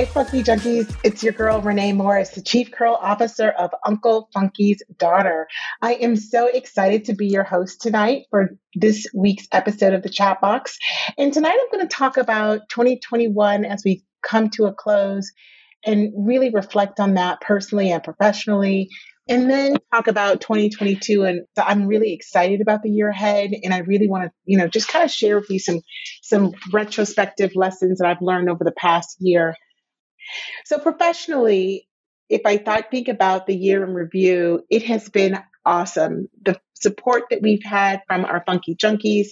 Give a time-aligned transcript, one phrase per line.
[0.00, 0.96] Hi, Funky Junkies.
[1.04, 5.46] It's your girl, Renee Morris, the Chief Curl Officer of Uncle Funky's Daughter.
[5.82, 10.08] I am so excited to be your host tonight for this week's episode of the
[10.08, 10.78] Chat Box.
[11.18, 15.32] And tonight I'm going to talk about 2021 as we come to a close
[15.84, 18.88] and really reflect on that personally and professionally.
[19.28, 21.24] And then talk about 2022.
[21.24, 23.50] And I'm really excited about the year ahead.
[23.62, 25.82] And I really want to, you know, just kind of share with you some,
[26.22, 29.56] some retrospective lessons that I've learned over the past year
[30.64, 31.88] so professionally,
[32.28, 36.28] if I thought think about the year in review, it has been awesome.
[36.42, 39.28] The support that we've had from our funky junkies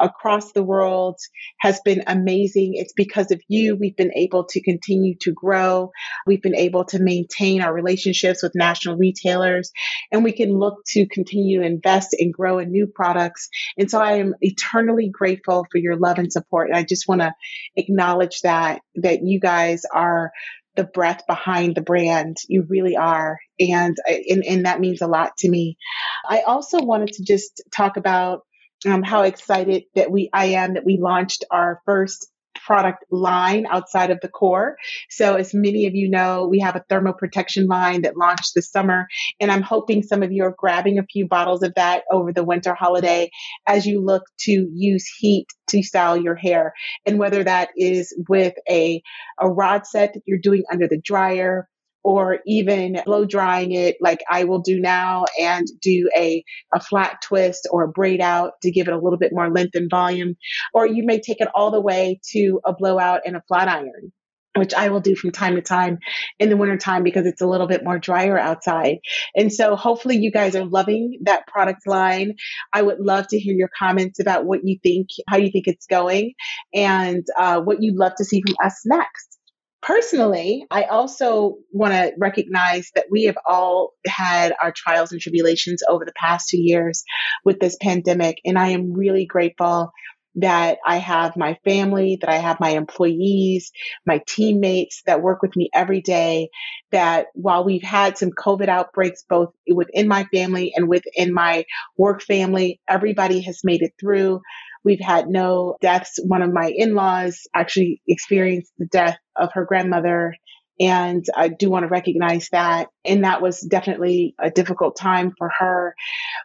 [0.00, 1.18] across the world
[1.58, 2.72] has been amazing.
[2.74, 5.90] It's because of you we've been able to continue to grow.
[6.26, 9.72] We've been able to maintain our relationships with national retailers
[10.12, 13.48] and we can look to continue to invest and grow in new products.
[13.76, 16.68] And so I am eternally grateful for your love and support.
[16.68, 17.32] And I just want to
[17.76, 20.32] acknowledge that that you guys are
[20.78, 22.36] the breath behind the brand.
[22.46, 23.38] You really are.
[23.58, 25.76] And, and, and that means a lot to me.
[26.24, 28.42] I also wanted to just talk about
[28.86, 32.30] um, how excited that we I am that we launched our first
[32.68, 34.76] product line outside of the core.
[35.08, 38.70] So, as many of you know, we have a thermal protection line that launched this
[38.70, 39.08] summer,
[39.40, 42.44] and I'm hoping some of you are grabbing a few bottles of that over the
[42.44, 43.30] winter holiday
[43.66, 46.74] as you look to use heat to style your hair.
[47.06, 49.02] And whether that is with a,
[49.40, 51.68] a rod set that you're doing under the dryer,
[52.02, 57.20] or even blow drying it like I will do now and do a, a flat
[57.22, 60.36] twist or a braid out to give it a little bit more length and volume.
[60.74, 64.12] Or you may take it all the way to a blowout and a flat iron
[64.58, 65.98] which I will do from time to time
[66.38, 68.98] in the wintertime because it's a little bit more drier outside.
[69.34, 72.34] And so hopefully you guys are loving that product line.
[72.72, 75.86] I would love to hear your comments about what you think, how you think it's
[75.86, 76.34] going,
[76.74, 79.37] and uh, what you'd love to see from us next.
[79.80, 85.82] Personally, I also want to recognize that we have all had our trials and tribulations
[85.88, 87.04] over the past two years
[87.44, 88.38] with this pandemic.
[88.44, 89.92] And I am really grateful
[90.40, 93.70] that I have my family, that I have my employees,
[94.06, 96.50] my teammates that work with me every day.
[96.92, 101.64] That while we've had some COVID outbreaks, both within my family and within my
[101.96, 104.40] work family, everybody has made it through.
[104.84, 106.18] We've had no deaths.
[106.22, 110.34] One of my in laws actually experienced the death of her grandmother.
[110.80, 112.88] And I do want to recognize that.
[113.04, 115.94] And that was definitely a difficult time for her.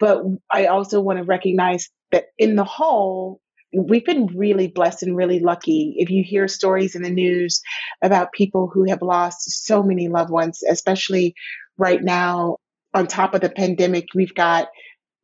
[0.00, 3.40] But I also want to recognize that in the whole,
[3.76, 5.94] we've been really blessed and really lucky.
[5.98, 7.60] If you hear stories in the news
[8.02, 11.34] about people who have lost so many loved ones, especially
[11.76, 12.56] right now,
[12.94, 14.68] on top of the pandemic, we've got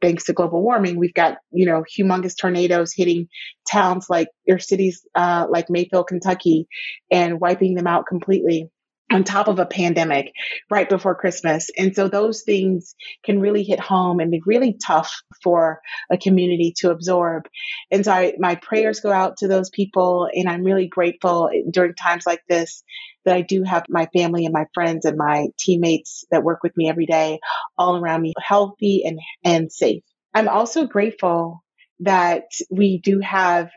[0.00, 3.28] thanks to global warming, we've got, you know, humongous tornadoes hitting
[3.70, 6.66] towns like or cities uh, like Mayfield, Kentucky,
[7.10, 8.70] and wiping them out completely
[9.10, 10.32] on top of a pandemic
[10.70, 11.68] right before Christmas.
[11.76, 12.94] And so those things
[13.24, 15.12] can really hit home and be really tough
[15.42, 17.48] for a community to absorb.
[17.90, 20.28] And so I, my prayers go out to those people.
[20.32, 22.82] And I'm really grateful during times like this
[23.24, 26.76] that I do have my family and my friends and my teammates that work with
[26.76, 27.40] me every day
[27.76, 30.02] all around me healthy and, and safe.
[30.32, 31.62] I'm also grateful
[32.00, 33.68] that we do have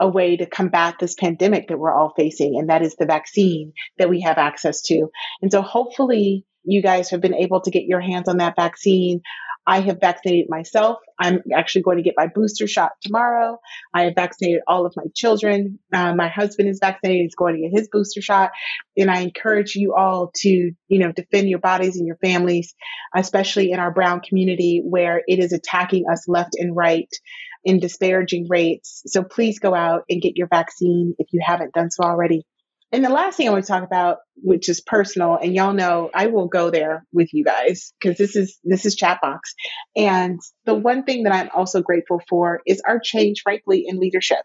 [0.00, 3.72] a way to combat this pandemic that we're all facing, and that is the vaccine
[3.98, 5.08] that we have access to.
[5.40, 9.20] And so hopefully you guys have been able to get your hands on that vaccine.
[9.66, 10.98] I have vaccinated myself.
[11.18, 13.58] I'm actually going to get my booster shot tomorrow.
[13.94, 15.78] I have vaccinated all of my children.
[15.92, 17.22] Uh, my husband is vaccinated.
[17.22, 18.50] He's going to get his booster shot.
[18.96, 22.74] And I encourage you all to, you know, defend your bodies and your families,
[23.16, 27.08] especially in our brown community where it is attacking us left and right
[27.64, 29.02] in disparaging rates.
[29.06, 32.44] So please go out and get your vaccine if you haven't done so already.
[32.92, 36.10] And the last thing I want to talk about, which is personal, and y'all know
[36.14, 39.40] I will go there with you guys because this is this is Chatbox.
[39.96, 44.44] And the one thing that I'm also grateful for is our change, frankly, in leadership,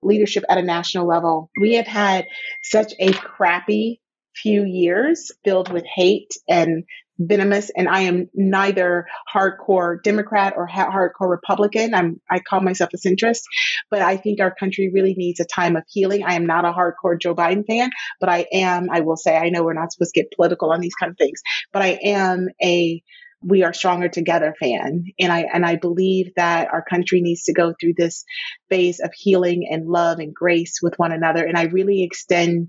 [0.00, 1.50] leadership at a national level.
[1.60, 2.26] We have had
[2.62, 4.00] such a crappy
[4.42, 6.84] few years filled with hate and
[7.18, 11.94] venomous and I am neither hardcore Democrat or ha- hardcore Republican.
[11.94, 13.42] I'm I call myself a centrist,
[13.90, 16.22] but I think our country really needs a time of healing.
[16.24, 17.90] I am not a hardcore Joe Biden fan,
[18.20, 20.80] but I am I will say I know we're not supposed to get political on
[20.80, 21.40] these kind of things,
[21.72, 23.02] but I am a
[23.40, 27.52] we are stronger together fan and i and i believe that our country needs to
[27.52, 28.24] go through this
[28.68, 32.68] phase of healing and love and grace with one another and i really extend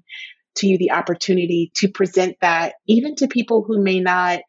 [0.60, 4.40] to you the opportunity to present that even to people who may not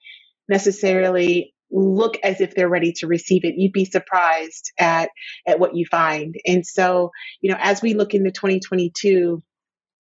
[0.49, 3.55] necessarily look as if they're ready to receive it.
[3.57, 5.11] You'd be surprised at
[5.47, 6.35] at what you find.
[6.47, 7.11] And so
[7.41, 9.43] you know as we look into 2022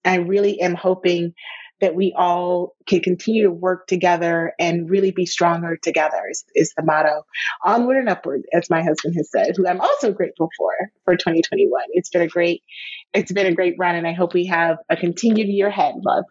[0.04, 1.34] i really am hoping
[1.80, 6.72] that we all can continue to work together and really be stronger together is, is
[6.76, 7.24] the motto.
[7.64, 10.72] Onward and upward, as my husband has said, who I'm also grateful for
[11.04, 11.82] for 2021.
[11.92, 12.62] It's been a great,
[13.14, 16.24] it's been a great run, and I hope we have a continued year ahead, love.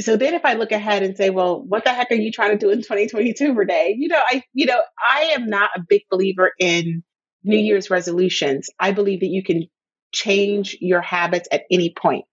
[0.00, 2.50] So then if I look ahead and say, well, what the heck are you trying
[2.50, 3.94] to do in 2022, Renee?
[3.96, 7.04] You know, I, you know, I am not a big believer in
[7.44, 8.70] New Year's resolutions.
[8.80, 9.68] I believe that you can
[10.12, 12.24] change your habits at any point,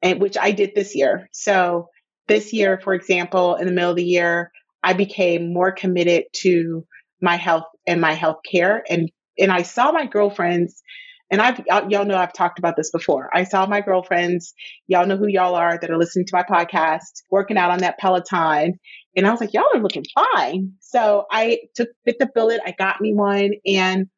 [0.00, 1.28] and which I did this year.
[1.32, 1.88] So
[2.28, 4.50] this year, for example, in the middle of the year,
[4.82, 6.86] I became more committed to
[7.20, 8.84] my health and my health care.
[8.88, 10.82] And, and I saw my girlfriends,
[11.30, 13.30] and I've, y'all know I've talked about this before.
[13.34, 14.54] I saw my girlfriends,
[14.86, 17.98] y'all know who y'all are that are listening to my podcast, working out on that
[17.98, 18.78] Peloton.
[19.16, 20.72] And I was like, y'all are looking fine.
[20.80, 22.60] So I took, bit the billet.
[22.64, 24.08] I got me one and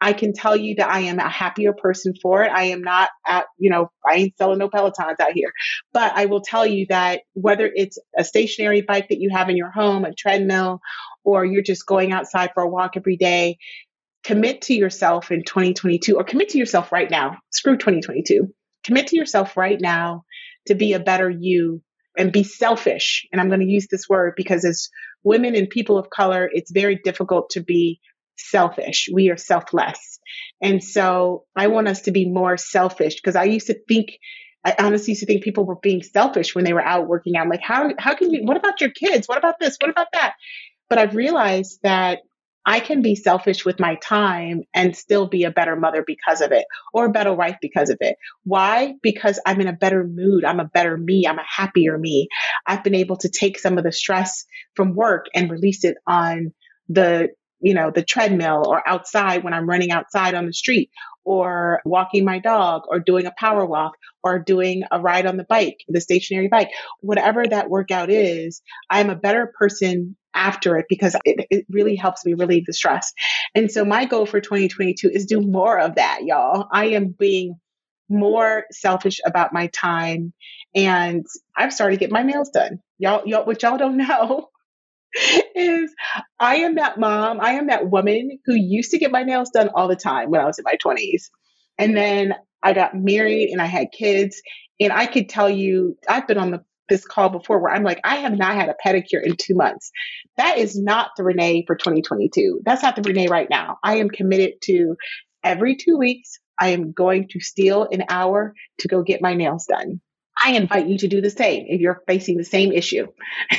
[0.00, 2.50] I can tell you that I am a happier person for it.
[2.52, 5.52] I am not at, you know, I ain't selling no Pelotons out here.
[5.92, 9.56] But I will tell you that whether it's a stationary bike that you have in
[9.56, 10.80] your home, a treadmill,
[11.24, 13.56] or you're just going outside for a walk every day,
[14.24, 17.38] commit to yourself in 2022 or commit to yourself right now.
[17.50, 18.52] Screw 2022.
[18.84, 20.24] Commit to yourself right now
[20.66, 21.82] to be a better you
[22.16, 23.26] and be selfish.
[23.32, 24.88] And I'm going to use this word because as
[25.22, 28.00] women and people of color, it's very difficult to be
[28.36, 29.08] selfish.
[29.12, 30.18] We are selfless.
[30.60, 34.18] And so I want us to be more selfish because I used to think,
[34.64, 37.42] I honestly used to think people were being selfish when they were out working out.
[37.42, 39.28] I'm like, how, how can you, what about your kids?
[39.28, 39.76] What about this?
[39.80, 40.34] What about that?
[40.88, 42.20] But I've realized that
[42.66, 46.50] I can be selfish with my time and still be a better mother because of
[46.50, 46.64] it
[46.94, 48.16] or a better wife because of it.
[48.44, 48.94] Why?
[49.02, 50.44] Because I'm in a better mood.
[50.44, 51.26] I'm a better me.
[51.28, 52.28] I'm a happier me.
[52.66, 56.54] I've been able to take some of the stress from work and release it on
[56.88, 57.28] the
[57.60, 60.90] you know, the treadmill or outside when I'm running outside on the street
[61.24, 65.44] or walking my dog or doing a power walk or doing a ride on the
[65.44, 66.70] bike, the stationary bike,
[67.00, 72.26] whatever that workout is, I'm a better person after it because it, it really helps
[72.26, 73.12] me relieve the stress.
[73.54, 76.66] And so my goal for 2022 is do more of that, y'all.
[76.72, 77.54] I am being
[78.08, 80.32] more selfish about my time
[80.74, 81.24] and
[81.56, 82.80] I've started to get my nails done.
[82.98, 84.48] Y'all, y'all, what y'all don't know
[85.54, 85.94] is
[86.38, 89.70] I am that mom, I am that woman who used to get my nails done
[89.74, 91.30] all the time when I was in my 20s.
[91.78, 94.40] And then I got married and I had kids.
[94.80, 98.00] And I could tell you, I've been on the, this call before where I'm like,
[98.04, 99.90] I have not had a pedicure in two months.
[100.36, 102.60] That is not the Renee for 2022.
[102.64, 103.78] That's not the Renee right now.
[103.82, 104.96] I am committed to
[105.44, 109.66] every two weeks, I am going to steal an hour to go get my nails
[109.66, 110.00] done.
[110.42, 113.06] I invite you to do the same if you're facing the same issue.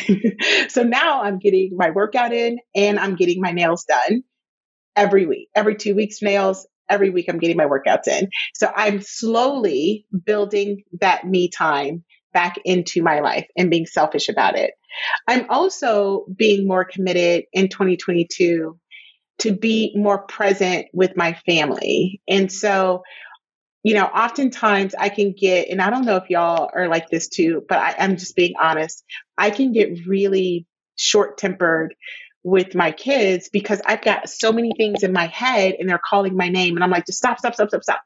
[0.70, 4.24] so now I'm getting my workout in and I'm getting my nails done
[4.96, 6.68] every week, every two weeks, nails.
[6.88, 8.30] Every week I'm getting my workouts in.
[8.54, 14.56] So I'm slowly building that me time back into my life and being selfish about
[14.56, 14.72] it.
[15.28, 18.78] I'm also being more committed in 2022
[19.40, 22.22] to be more present with my family.
[22.28, 23.02] And so
[23.86, 27.28] you know, oftentimes I can get, and I don't know if y'all are like this
[27.28, 29.04] too, but I, am just being honest.
[29.38, 30.66] I can get really
[30.96, 31.94] short tempered
[32.42, 36.36] with my kids because I've got so many things in my head and they're calling
[36.36, 36.76] my name.
[36.76, 38.02] And I'm like, just stop, stop, stop, stop, stop.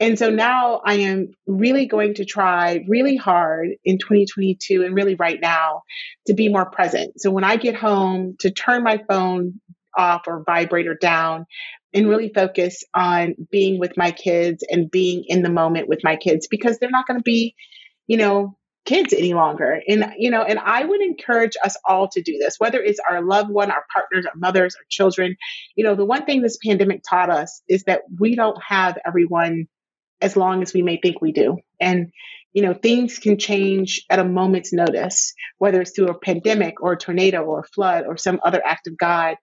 [0.00, 5.14] And so now I am really going to try really hard in 2022 and really
[5.14, 5.82] right now
[6.26, 7.20] to be more present.
[7.20, 9.60] So when I get home, to turn my phone
[9.94, 11.44] off or vibrator down,
[11.92, 16.16] and really focus on being with my kids and being in the moment with my
[16.16, 17.54] kids because they're not going to be,
[18.06, 19.80] you know, kids any longer.
[19.88, 23.22] And, you know, and I would encourage us all to do this, whether it's our
[23.22, 25.36] loved one, our partners, our mothers, our children.
[25.76, 29.66] You know, the one thing this pandemic taught us is that we don't have everyone
[30.20, 31.58] as long as we may think we do.
[31.80, 32.10] And,
[32.52, 36.92] you know, things can change at a moment's notice, whether it's through a pandemic or
[36.92, 39.36] a tornado or a flood or some other act of God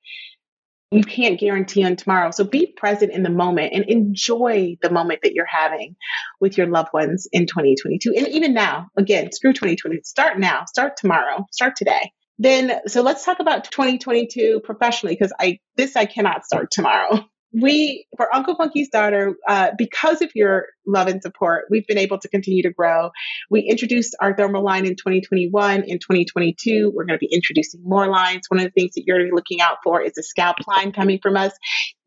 [0.92, 2.32] you can't guarantee on tomorrow.
[2.32, 5.96] So be present in the moment and enjoy the moment that you're having
[6.40, 8.14] with your loved ones in 2022.
[8.16, 10.02] And even now, again, screw 2020.
[10.04, 12.12] Start now, start tomorrow, start today.
[12.40, 17.26] Then, so let's talk about 2022 professionally because I, this I cannot start tomorrow.
[17.54, 22.18] We for uncle funky's daughter uh, because of your love and support we've been able
[22.20, 23.10] to continue to grow.
[23.50, 28.08] We introduced our thermal line in 2021 in 2022 we're going to be introducing more
[28.08, 28.44] lines.
[28.50, 31.38] One of the things that you're looking out for is a scalp line coming from
[31.38, 31.54] us.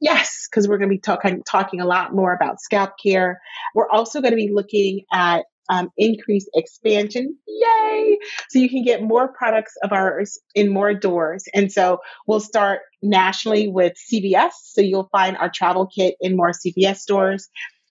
[0.00, 3.40] Yes because we're going to be talking talking a lot more about scalp care.
[3.74, 7.36] We're also going to be looking at um, increased expansion.
[7.46, 8.18] Yay!
[8.50, 11.44] So you can get more products of ours in more doors.
[11.54, 14.52] And so we'll start nationally with CVS.
[14.64, 17.48] So you'll find our travel kit in more CVS stores.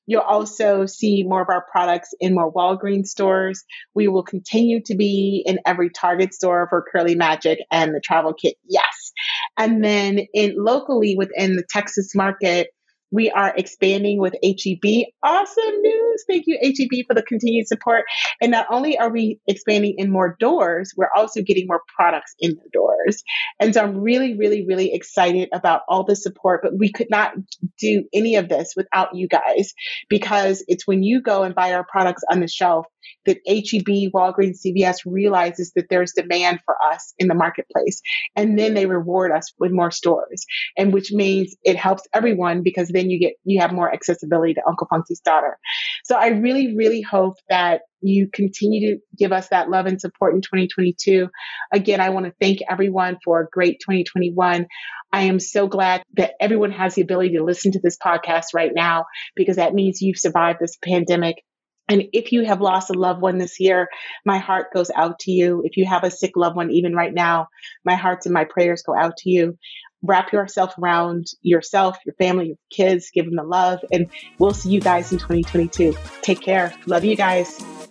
[0.09, 3.63] You'll also see more of our products in more Walgreens stores.
[3.93, 8.33] We will continue to be in every Target store for Curly Magic and the travel
[8.33, 8.55] kit.
[8.67, 9.12] Yes.
[9.55, 12.69] And then in locally within the Texas market,
[13.11, 15.05] we are expanding with HEB.
[15.23, 16.23] Awesome news.
[16.27, 18.05] Thank you, HEB, for the continued support.
[18.41, 22.51] And not only are we expanding in more doors, we're also getting more products in
[22.51, 23.23] the doors.
[23.59, 26.61] And so I'm really, really, really excited about all the support.
[26.63, 27.33] But we could not
[27.79, 29.73] do any of this without you guys
[30.09, 32.85] because it's when you go and buy our products on the shelf
[33.25, 38.01] that HEB, Walgreens, CVS realizes that there's demand for us in the marketplace.
[38.35, 40.45] And then they reward us with more stores.
[40.77, 44.61] And which means it helps everyone because then you get you have more accessibility to
[44.67, 45.57] Uncle Funky's daughter.
[46.05, 50.33] So I really, really hope that you continue to give us that love and support
[50.33, 51.27] in 2022.
[51.73, 54.67] Again, I want to thank everyone for a great 2021.
[55.11, 58.71] I am so glad that everyone has the ability to listen to this podcast right
[58.73, 61.43] now because that means you've survived this pandemic.
[61.89, 63.89] And if you have lost a loved one this year,
[64.25, 65.63] my heart goes out to you.
[65.65, 67.48] If you have a sick loved one, even right now,
[67.84, 69.58] my hearts and my prayers go out to you
[70.01, 73.79] wrap yourself around yourself, your family, your kids, give them the love.
[73.91, 75.93] And we'll see you guys in 2022.
[76.22, 76.74] Take care.
[76.86, 77.88] Love you guys.